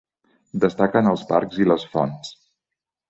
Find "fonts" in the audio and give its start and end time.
1.93-2.33